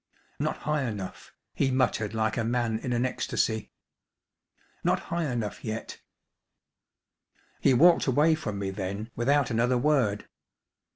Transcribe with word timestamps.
"Not 0.39 0.57
high 0.65 0.85
enough," 0.87 1.31
he 1.53 1.69
muttered 1.69 2.15
like 2.15 2.35
a 2.35 2.43
man 2.43 2.79
in 2.79 2.91
an 2.91 3.05
ecstasy. 3.05 3.71
"Not 4.83 4.99
high 5.13 5.25
enough 5.31 5.63
yet." 5.63 6.01
He 7.59 7.75
walked 7.75 8.07
away 8.07 8.33
from 8.33 8.57
me 8.57 8.71
then 8.71 9.11
without 9.15 9.51
another 9.51 9.77
word. 9.77 10.27